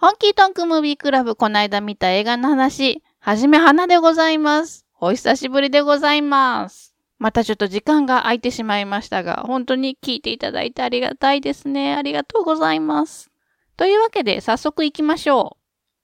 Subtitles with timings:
[0.00, 4.86] ホンキートンクムービークラブこないだ見た映画の話、はじめ花でございます。
[5.00, 6.94] お久しぶりでございます。
[7.18, 11.96] またちょっと時間が空いてしまいましたが、本当に聞いていただいてありがたいですね。
[11.96, 13.32] ありがとうございます。
[13.76, 15.56] というわけで早速行きましょ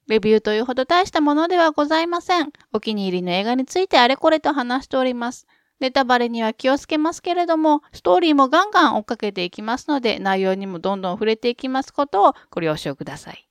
[0.08, 0.10] う。
[0.10, 2.50] レビューというほど大したものではございません。
[2.72, 5.46] お気に入りの映画についてあれこれと話しております。
[5.78, 13.48] ネタバレには気をつけますけれども、ストーリーもガンガン追っかけていきますので、内容にもどんどん触れていきますことをご了承ください。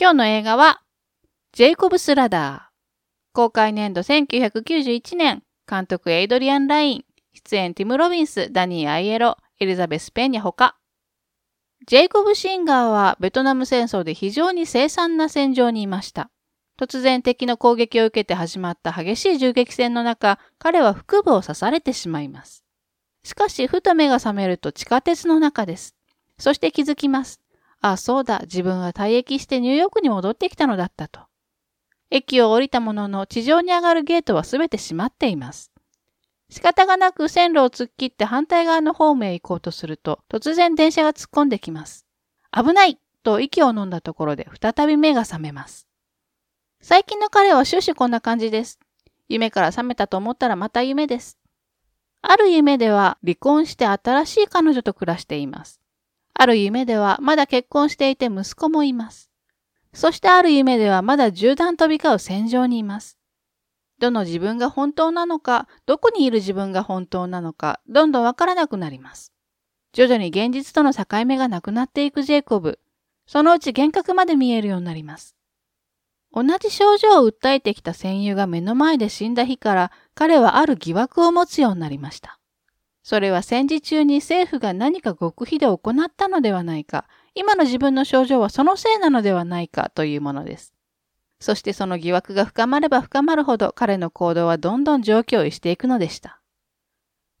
[0.00, 0.80] 今日の映画は、
[1.52, 3.34] ジェイコブス・ラダー。
[3.34, 7.04] 公開年度1991年、監督エイドリアン・ライン、
[7.34, 10.78] 出演ティム・ロビンス、ダニー・アイエロ、エリザベス・ペンニャほか。
[11.86, 16.30] ジェイコブ・シンガーはベトナム戦争で非常に凄惨な戦場にいました。
[16.80, 22.64] 突然敵の攻撃を受けて始まった激しい銃撃戦の中、彼は腹部を刺されてしまいます。
[23.22, 25.94] しかし、ふと目が覚めると地下鉄の中です。
[26.38, 27.42] そして気づきます。
[27.80, 31.20] あ、そうだ、自分は退役してニューヨークに戻ってきたのだったと。
[32.10, 35.72] 駅を降りたものの地上に上がるゲートはすべて閉まっています。
[36.50, 42.06] 仕方がなく線路を突っ切って反対側のホームへ行こうとすると、突然電車が突っ込んできます。
[42.52, 45.86] 危ないと息を飲んだところで再び目が覚めます。
[46.82, 48.80] 最近の彼は終始こんな感じです。
[49.28, 51.38] 夢から覚めたと思ったらまた夢です。
[52.22, 55.79] ある夢では離婚して新しい彼女と暮らしています。
[56.34, 59.30] ある夢ではまだ結婚していて息子もいます。
[59.92, 63.18] そしてある夢ではまだ銃弾飛び交う戦場にいます。
[63.98, 69.32] どの自分が本当なのか、どこにいる自分が本当なのか、どんどんわからなくなります。
[69.92, 72.78] 徐々に現実との境目がなくなっていくジェイコブ。
[73.26, 75.36] そのうち幻覚まで見えるようになります。
[76.32, 82.39] 同じ症状を訴えてきた戦友が目の前で死んだ日から彼はある疑惑を持つようになりました。
[83.02, 90.74] それは戦時中に政府が何か極秘で行ったのではないか、今の自分の症状はそのせいなのではないかというものです。
[91.40, 96.42] そしてその疑惑が深まれば深まるほど彼の行動はどんどん状況をしていくのでした。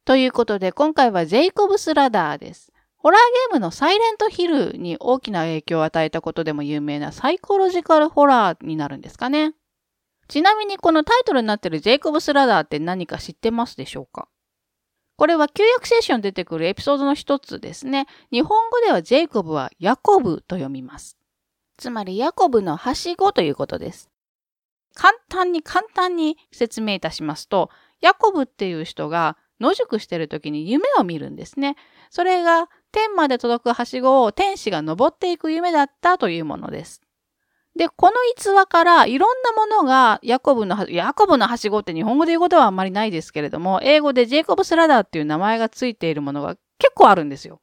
[0.06, 2.72] ということで今回はジェイコブス・ラダーです。
[2.96, 9.54] ホラーゲームのサイレントヒルに大きな影響を与えたことでも有名なサイコロジカルホラーになるんですかね。
[10.28, 14.28] ちなみにこのタイトルになっているジェイコブス・ラダーって何か知ってますでしょうか？
[15.20, 18.06] これは旧約聖書に出てくるエピソードの一つですね。
[18.32, 21.18] 日本語ではジェイコブはヤコブと読みます。
[21.76, 24.08] つまりヤコブのはしごということです。
[24.94, 27.68] 簡単に簡単に説明いたしますと、
[28.00, 31.76] ヤコブっていう人が野宿してる時に夢を見るんですね。
[32.08, 37.02] それが天まで届くはしごを天使が登っていく夢だったというものです。
[37.76, 47.60] で、この逸話からいろんなものがヤコブの、ヤコブのはしごって日本語で言うことはあんまりないですけれども、英語でジェイコブスラダーっていう名前がついているものが結構あるんですよ。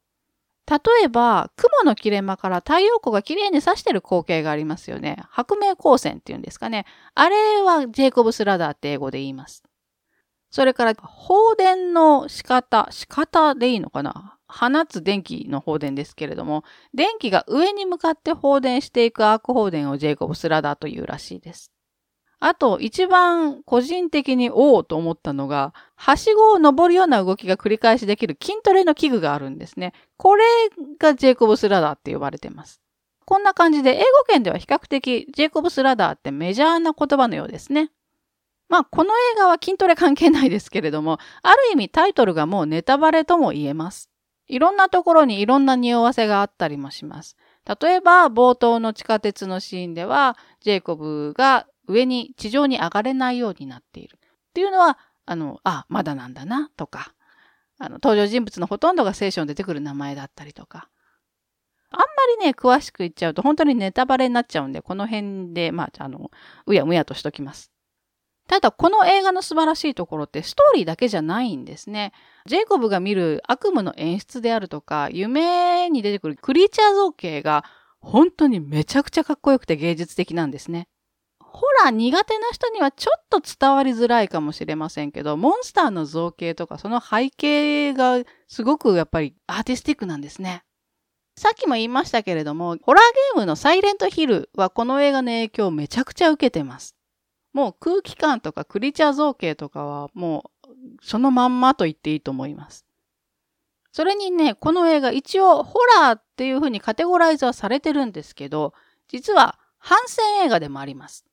[0.70, 5.16] 例えば、雲の切れ間から太陽光がきれいに差してる光景がありますよね。
[5.30, 6.84] 白明光線っていうんですかね。
[7.14, 9.62] あれはジェイコブスラダーって英語で言います。
[10.50, 14.37] それから、放電の仕方、仕方でいいのかな？
[14.48, 16.64] 放つ電気の放電ですけれども、
[16.94, 21.70] 電気が上に向かって放電していくアーク放電をジェイコブスラダーというらしいです。
[22.40, 29.92] あと、一番個人的におおと思ったのが、はしごを登るような動きが繰り返しできる筋トレの器具があるんですね。
[30.16, 30.44] これ
[30.98, 32.80] がジェイコブスラダーって呼ばれてます。
[33.24, 37.90] こんな感じで、英語圏では比較的ジェイコブスラダーってメジャーな言葉のようですね。
[38.68, 44.10] まあ、この映画は筋トレ関係ないですけれども、ある意味タイトルがもうネタバレとも言えます。
[44.48, 47.36] いろんなところにいろんな匂わせがあったりもします。
[47.80, 54.16] 例えば、冒頭の地下鉄のシーンでは、ジェイコブが上に、地上に上がれないようになっている。
[54.16, 57.12] っていうのは、あの、あ、まだなんだな、とか、
[57.78, 60.88] あの、登場人物のほとんどが聖書に出てくる名前だったりとか。
[61.90, 62.04] あんま
[62.40, 66.30] りね、詳しく言っちゃうと本当にネタバレになっちゃうんで、この辺で、まあ、あの、
[66.66, 67.70] うやむやとしときます。
[68.48, 72.12] ただ、この映画の素晴らしいところってストーリーだけじゃないんですね。
[72.46, 77.64] ジェイコブが見る悪夢の演出であるとか、夢に出てくるクリーチャー造形が
[78.00, 80.88] 本当にめちゃくちゃかっこよくて芸術的なんですね。
[81.40, 90.62] ホラー苦手な人にはちょっと伝わりづらいかもしれませんけど、モンスターの造形とかその背景がすごくやっぱりアーティスティックなんですね。
[91.36, 93.04] さっきも言いましたけれども、ホラー
[93.34, 96.97] ゲームのサイレントヒルはこの映画の影響をめちゃくちゃ受けてます。
[97.58, 100.68] もう空気感とかクリーチャー造形とかはもう
[101.02, 102.86] そのまんまと言っていいと思います。
[103.90, 108.74] それにね、この映画一応ホラーっていう風にカテゴライズはされてるんですけど、
[109.08, 111.24] 実は反戦映画でもあります。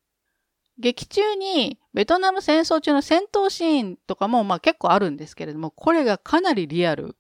[0.80, 7.16] 劇中にベトナム戦争中の戦闘シーンとかもまあ結構あるんですけれども、これがかなりリアル。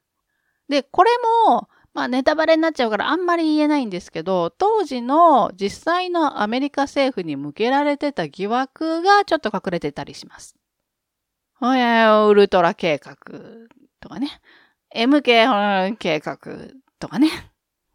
[0.67, 1.11] で、これ
[1.47, 10.57] もまあネタバレになっちゃうからあんまり言えないんですけど、当時の実際のアメリカ政府に向けられてた疑惑がちょっと隠れてたりします。
[11.53, 13.15] ほやウルトラ計画
[14.01, 14.41] とかね。
[14.93, 16.37] MK 計画
[16.99, 17.29] とかね。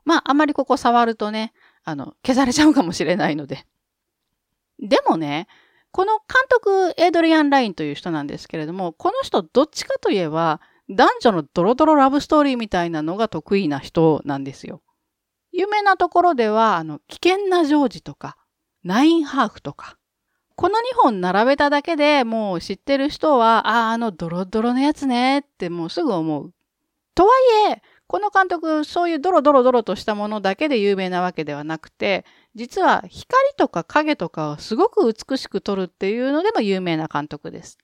[0.06, 1.52] まああんまりここ触るとね、
[1.85, 3.67] あの、消されちゃうかもしれないので。
[4.79, 5.47] でもね、
[5.91, 14.82] この監督、エイドリアン・ラインという人なんですけれども、この人どっちかといえば、男女のドロドロラブストーリーみたいなのが得意な人なんですよ。
[15.52, 18.37] 有名なところでは、あの、危険なジョージとか、
[18.82, 19.96] ナインハーフとか、
[20.56, 26.52] この2本並べただけでもう知ってる人は、ああ、あのドロドロのやつねってもうすぐ思う。
[27.14, 27.31] とは
[27.69, 32.25] いえ、この監督、そういうドロドロドロとしたものだけで有名なわけではなくて、
[32.56, 37.78] 実は光とか影とかをすごく美しく撮るっていうのでも有名な監督です。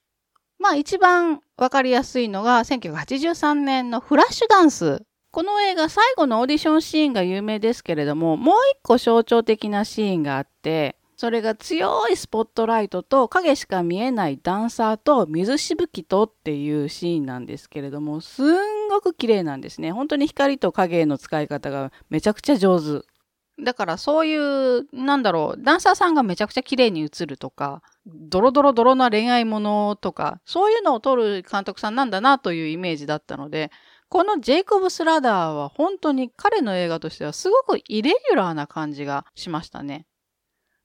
[0.59, 5.01] まあ一番わかりやすいのが1983年のフラッシュダンス。
[5.31, 19.91] この映画最後のオーディションシーンが有名ですけれども、もう一個象徴的なシーンがあって、それが強いスポットライトと影しか見えないダンサーと水しぶきとっていうシーンなんですけれども、すんごく綺麗なんですね。
[19.91, 23.05] 本当に光と影の使い方がめちゃくちゃ上手。
[23.59, 33.71] だからそういう、なんだろう、ダンサーさんがめちゃくちゃ綺麗に映るとか、ドロドロドロな恋愛ものとか、そういうのを撮る監督さんなんだなというイメージだったので、
[34.09, 40.05] このジェイコブ・スラダーは本当に彼の映画としてはすごくイレギュラーな感じがしましたね。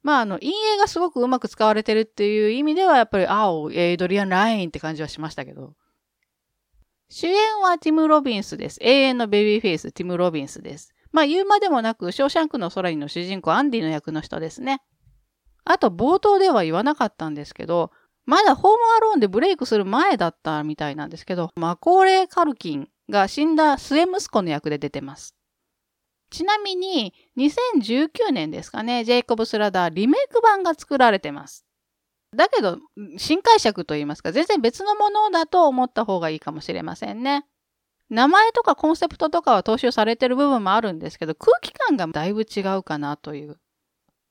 [0.02, 5.74] まあ、あの、陰影がすごくうまく使われてるっていう意味では、やっぱり、青、エイドリアン・ラインって感じはしましたけど。
[7.08, 8.78] 主演はティム・ロビンスです。
[8.80, 10.92] 永遠のベビーフェイス、ティム・ロビンスです。
[11.12, 14.82] まあ、言うまでもなく、ショーシャンクの空にの主人公、アンディの役の人ですね。
[15.64, 17.92] あと、冒頭では言わなかったんですけど、
[18.24, 25.34] まだホームアローンでブレイクする前だったみたいなんですけど、マコーレー・カルキンが死んだ末息子の役で出てます。
[26.30, 31.66] ちなみに、2019年ですかね、ジェイコブ・スラダーリメイク版が作られてます。
[32.34, 32.78] だけど、
[33.18, 37.44] 新解釈といいますか、全然別のものだと思った方がいいかもしれませんね。
[38.12, 43.56] 名前とかコンセプトとかは踏襲されてる部分もあるんですけど、空気感がだいぶ違うかなという。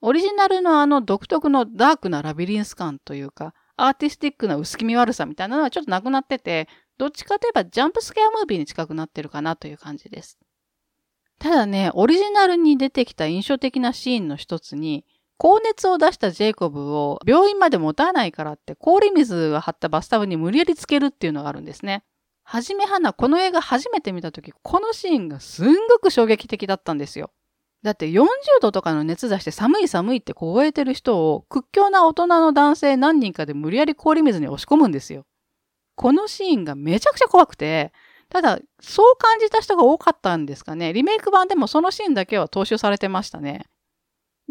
[0.01, 6.67] オリジナルのあの独特のダークなラビリンス感というか、アーティスティックな薄気味悪さみたいなのはちょっとなくなってて、
[6.99, 10.37] どっちかといえばジャンプスケアムービーに近くなってるかなという感じです。
[11.39, 15.05] ただね、オリジナルに出てきた印象的なシーンの一つに、
[15.39, 22.03] 高熱を出したジェイコブを病院まで持たないからって氷水が張ったバスタブに無理やりつけるっていうのがあるんですね。
[22.43, 27.31] はじめはな、この映画初めて見たとき、このシーンがすんごく衝撃的だったんですよ。
[27.83, 28.27] だって40
[28.61, 35.25] 度とかの熱出して寒い寒いって凍えてる人を屈強な大人の男性何人かで無理やり氷水に押し込むんですよ。
[35.95, 37.91] このシーンがめちゃくちゃ怖くて、
[38.29, 40.93] ただ、そう感じた人が多かったんですかね。
[40.93, 43.65] リメイク版でもそのシーンだけは踏襲されてましたね。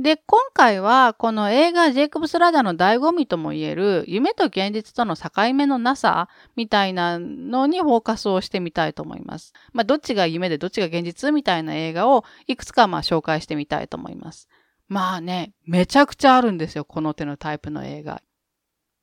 [0.00, 9.52] で、今回はこの映画ジェイコブス・ラダーの醍醐味とも言える夢と現実との境目のなさみたいなのにフォーカスをしてみたいと思います。
[9.74, 14.48] まあ、どっちが夢でどっちが現実みたいな映画をいくつかまあ紹介してみたいと思います。
[14.88, 18.22] まあね、めちゃくちゃあるんですよ、この手のタイプの映画。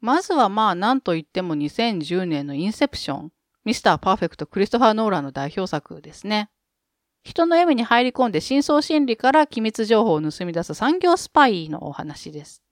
[0.01, 3.31] まずはまあ何と言っても2010年のインセプション。
[3.65, 6.49] ミスター・パーフェクト・クリストファー・ノーランの代表作ですね。
[7.27, 12.63] 人の夢に入り込んで深層心理から機密情報を盗み出す産業スパイのお話です。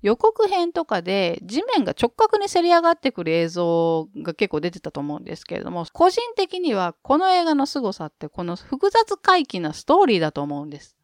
[0.00, 10.96] 予告編とかで地面が直角にせり上がってくる映像が結構出てたと思うんですけれども、個人的にはこの映画の凄さってこの複雑回帰なストーリーだと思うんです。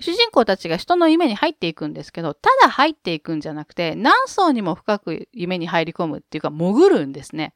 [0.00, 7.54] 主人公たちが人の夢に入っていくんですけど、ただ入っていくんじゃなくて、何層にも深く夢に入り込むっていうか潜るんですね。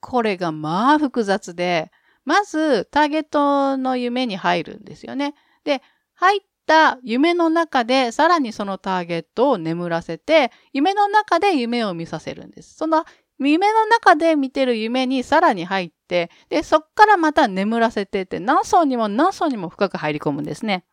[0.00, 1.90] これがまあ複雑で、
[2.24, 5.34] まずターゲットの夢に入るんですよね。
[5.64, 5.82] で、
[6.14, 12.74] 入った夢の中でさらにそのターゲットを眠らせて、夢の中で夢を見させるんです。
[12.76, 13.04] その
[13.38, 20.84] 夢の中で見てる夢にさらに入って、で、そっからまた眠らせてって何層にも何層にも深く入り込むんですね。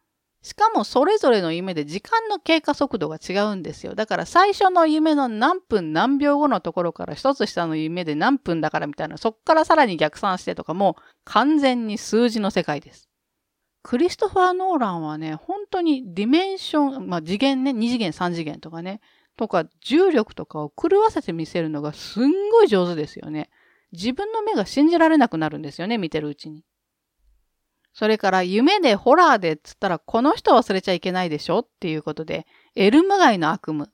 [0.44, 3.94] しかもそれぞれの夢で時間の経過速度が違うんですよ。
[3.94, 10.96] だから最初の夢の何分何秒後のところから一つ下の夢で何分だからみたいな、そっからさらに逆算してとかも
[11.26, 13.08] 完全に数字の世界です。
[13.84, 19.00] クリストファー・ノーランはね、本当にディメンション、まあ次元ね、2次元3次元とかね、
[19.38, 23.50] とか重力とかを狂わせて見せるのがすんごい上手ですよね。
[23.92, 26.64] 自分の目が信じられなくなるんですよね、見てるうちに。
[27.94, 33.88] それから夢でホラーでっつったらこの人忘れちゃいけないでしょっていうことで、エルム街の悪夢。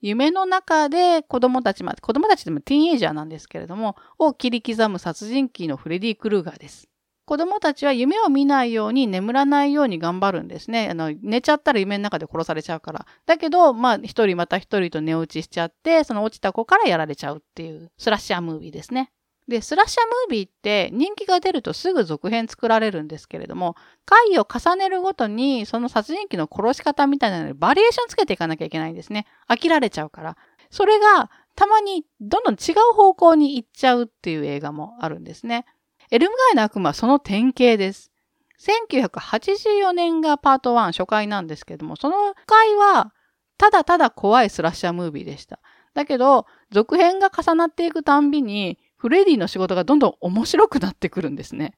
[0.00, 6.88] 夢の中で子供たちまで、子供たちでもティーンエイジャーなんですけれども、を切り刻む殺人鬼のフレディ・クルーガーです。
[7.28, 10.88] 子供たちは夢を見ないように眠らないように頑張るんですね。
[10.90, 13.06] あの、寝ちゃったら夢の中で殺されちゃうから。
[13.26, 19.12] だけど、まあ、一人また一人と寝落ちしちゃって、その落ちた子からやられちゃうっていうスラッシャームービーですね。
[19.48, 29.26] で、スラッシャームービーって人気が出るとすぐ続編作られるんですけれども、回を重ねるごとにその殺人鬼の殺し方みたいなのでバリエーションつけていかなきゃいけないんですね。
[29.48, 30.36] 飽きられちゃうから。
[30.70, 35.64] それがたまにどんどん違う方向に行っちゃうっていう映画もあるんですね。
[36.10, 38.12] エルム街の悪魔はその典型です。
[38.60, 43.12] 1984年がパート1初回なんですけども、その回は
[43.56, 45.58] ただただ怖いスラッシャームービーでした。
[45.94, 51.72] だけど、続編が重なっていくたんびに、フレディの仕事がどんどん面白くなってくるんですね。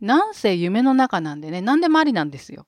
[0.00, 2.66] なんせ夢の中なんでね、何でもありなんですよ。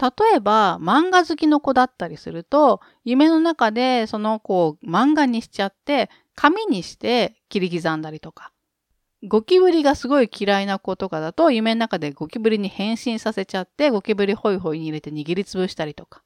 [0.00, 8.52] 例えば、漫画好きの子だったりすると、夢の中でその子を漫画にしちゃって、紙にして切り刻んだりとか。
[9.26, 16.22] ゴキブリがすごい嫌いな子とかだと、夢の中でゴキブリに変身させちゃって、ゴキブリホイホイに入れて握りつぶしたりとか。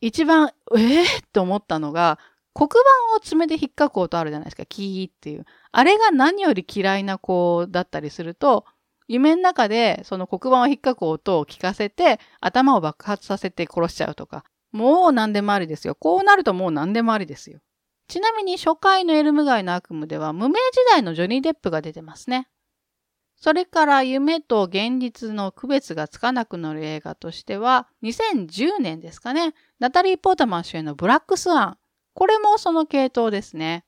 [0.00, 2.18] 一番、えー、って思ったのが、
[2.54, 4.64] 黒板を爪で引っかく音あるじゃないですか。
[4.64, 5.44] キーっていう。
[5.76, 8.64] あれが何より嫌いな子だったりすると、
[9.08, 14.44] 夢の中でその黒板を引っかく音を聞かせて、頭を爆発させて殺しちゃうとか。
[14.70, 15.96] もう何でもありですよ。
[15.96, 17.58] こうなるともう何でもありですよ。
[18.06, 22.46] ちなみに初回のエルム街の悪夢では無名時代のジョニー・デップが出てますね。
[23.34, 31.78] それから夢と現実の区別がつかなくなる映画としては、2010年ですかね、ナタリー・ポータマン主演のブラックスワン。
[32.14, 33.84] これもその系統ですね。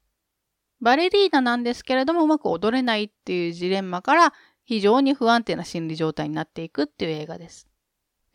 [0.81, 4.33] バレリーナなんですけれどもうまく踊れないっていうジレンマから
[4.65, 7.69] 非常に不安定な心理状態になっていくっていう映画です。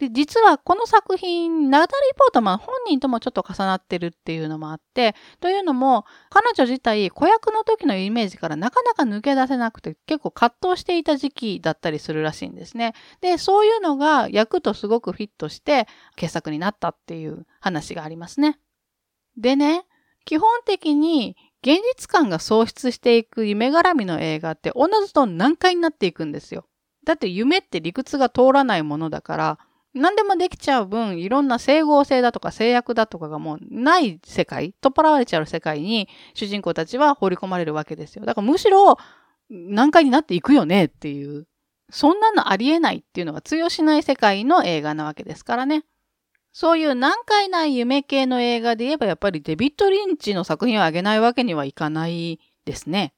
[0.02, 12.96] で、実はこの作品、ナタリー・ポートマン本人ともちょっと重なってるっていうのもあって、というのも、彼女自体、子役の時のイメージからなかなか抜け出せなくて、結構葛藤していた時期だったりするらしいんですね。
[13.22, 18.58] で、そういうのが役とすごくフィットして、傑作になったっていう話がありますね。
[19.38, 19.86] でね、
[20.26, 26.66] 基本的に現実感が喪失していく夢絡みの映画っておのずと難解になっていくんですよ。
[27.06, 29.60] だって夢って理屈が通らないものだから、
[29.94, 38.26] 何でもできちゃう分、いろんな整合性だとか制約だとかがもうない世界、取っ払われちゃう世界に主人公たちは放り込まれるわけですよ。
[38.26, 38.98] だからむしろ
[39.50, 41.46] 難解になっていくよねっていう、
[41.92, 45.84] そんなのありえないっていうのが通用しない世界の映画なわけですからね。
[46.54, 53.14] そういう難解な夢系の映画で言えばやっぱりデビッド・リンチの作品をあげないわけにはいかないですね。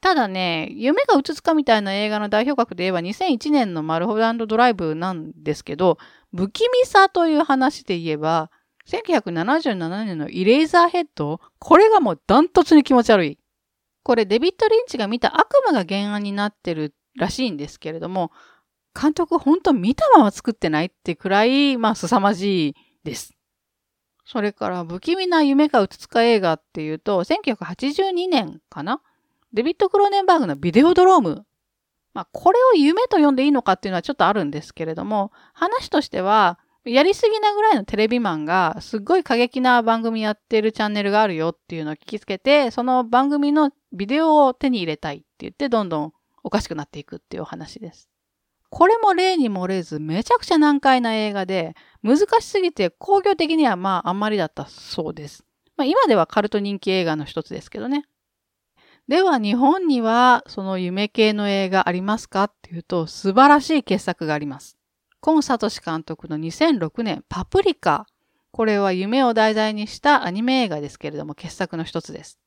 [0.00, 5.98] ただね、夢がうつつかみたいな映画の代表格で言えば2001年のマルホランドドライブなんですけど、
[6.34, 8.50] 不気味さという話で言えば、
[8.88, 13.38] 1977年のイレイザーヘッド、これがもうダントツに気持ち悪い。
[14.04, 18.30] これデビッド・リンチが見た悪夢が原案になってるらしいんですけれども、
[19.00, 22.74] 監督ほんと見たまま作ってないってくらい、まあ凄まじい
[23.04, 23.34] です。
[24.24, 29.00] それから不気味な夢がうつつか映画っていうと、1982年かな？
[29.52, 31.46] デビッド・クローネンバーグのビデオドローム。
[32.12, 46.12] まあ、これを夢と呼んでいいのかっていうのはちょっとあるんですけれども、話としては、やりすぎなぐらいのテレビマンが、すっごい過激な番組やってるチャンネルがあるよっていうのを聞きつけて、その番組のビデオを手に入れたいって言って、どんどん
[46.42, 48.08] おかしくなっていくっていうお話です。
[48.70, 55.44] これも例に漏れず、めちゃくちゃ難解な映画で、難しすぎて工業的にはまああんまりだったそうです。
[55.76, 58.04] まあ今ではカルト人気映画の一つですけどね。
[59.08, 64.76] では日本にはその夢系の映画ありますかっていうと素晴らしい傑作があります。
[65.20, 68.06] コンサトシ監督の2006年パプリカ。
[68.50, 72.38] これは夢を題材にしたアニメ映画ですけれども傑作の一つです。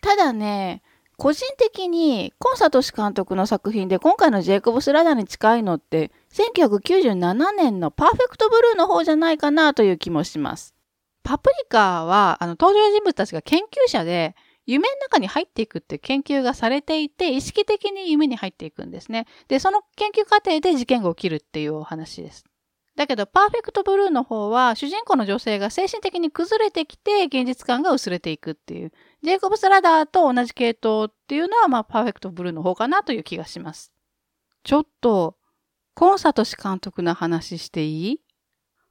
[0.00, 0.82] ただね、
[1.16, 10.74] 個人的にコンサトシ監督の作品で今回のジェイコブス・ラダーに近いのって1997年のパーフェクトブルーの方じゃないかなという気もします。
[11.22, 14.34] パプリカはあの登場人物たちが研究者で
[14.66, 19.26] 夢の中に入っていくって研究がされていて、意識的に夢に入っていくんですね。
[19.48, 22.44] で、その研究過程で事件が起きるっていうお話です。
[22.96, 28.92] だけど、パーフェクトブルーの方は、主人公の女性が精神的に崩れてきて、現実感が薄れていくっていう。
[29.22, 33.92] ジェイコブス・ラダーと同じ系統っていうのは、まあ、パーフェクトブルーの方かなという気がします。
[34.62, 35.36] ちょっと、
[35.94, 38.20] コンサトシ監督の話していい？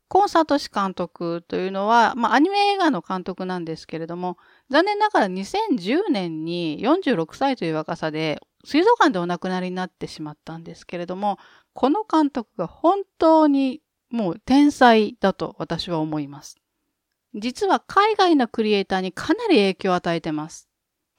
[0.10, 4.38] コンサトシ監督というのは、まあ、アニメ映画の監督なんですけれども、
[4.70, 11.40] 残念ながら2010年に46歳という若さで水族館でお亡くなりになってしまったんですけれども、
[11.74, 13.82] この監督が本当に
[14.14, 16.58] もう天才だと私は思います。
[17.34, 20.70] 実は海外のクリエイターにかなり影響を与えてます。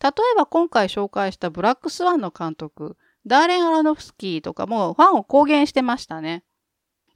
[0.01, 2.97] 例えば今回紹介したブラックスワンの監督、
[3.27, 6.45] ダーレン・アラノフスキーとかもファンを公言してましたね。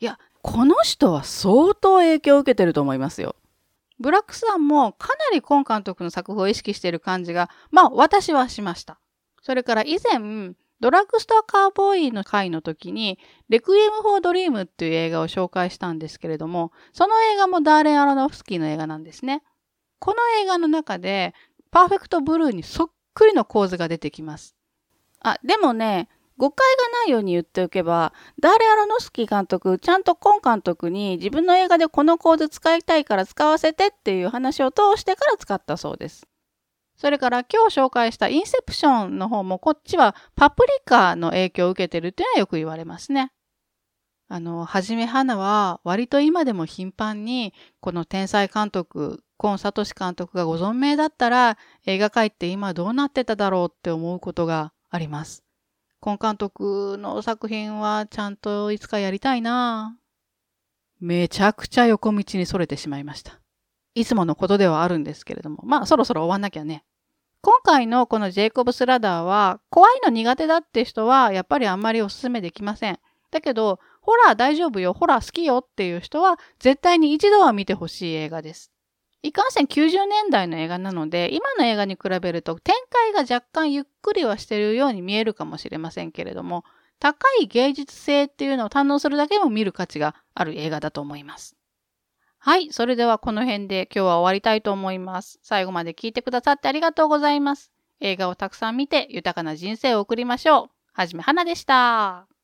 [0.00, 3.36] いや、この人は相当影響を受けてると思いますよ。
[4.00, 8.98] ブラックスワンもかなりコン監督の作風を意識している感じが、まあ私はしました。
[9.42, 13.18] それから以前、ドラッグストアカウボーイの回の時に、
[13.48, 19.42] レクイエム・フォー・ドリームっていう映画を紹介したんですけれども、その映画もダーレン・アロノフスキーの映画なんですね。
[19.98, 21.34] この映画の中で、
[21.70, 24.54] パーフェクト・ブルーにそっくりの構図が出てきます。
[25.20, 36.28] あ、でもね、誤解がないように言っておけば、ダーレ・アロノスキー監督、ちゃんとコン監督に自分の映画でこの構図使いたいから使わせてっていう話を通してから使ったそうです。
[36.98, 43.30] それから今日紹介したインセプションの方もこっちはパプリカの影響を受けてるっていうのはよく言われますね。
[44.28, 55.44] あの、はじめ花は割と今でも頻繁にこの天才監督、コン・サトシ監督がご存命だったら映画界って今どうなってただろうって思うことがあります。
[56.00, 59.96] コン監督の作品はちゃんといつかやりたいな
[61.00, 63.40] めちゃくちゃ横道に逸れてしまいました。
[63.94, 66.84] いつものことではあるんですけれども、まあそろそろ終わんなきゃね。
[67.48, 72.98] 今回のこのジェイコブスラダーは怖いの苦手だって人はやっぱりあんまりおすすめできません。
[73.30, 78.70] だけど、ホラー大丈夫よ、ホラー好きよっていう人は絶対に一度は見てほしい映画です。
[79.22, 86.64] いかんせん90年代の映画なので、今の映画に比べると展開が若干ゆっくりはしてるように見えるかもしれませんけれども、
[86.98, 91.57] 高い芸術性っていうのを堪能するだけでも見る価値がある映画だと思います。
[92.40, 95.38] はい、それではこの辺で今日は終わりたいと思います。
[95.42, 97.72] 最後まで聞いてくださってありがとうございます。
[98.00, 100.70] 映画をたくさん見て豊かな人生を送りましょう。
[100.92, 102.37] はじめはなでした。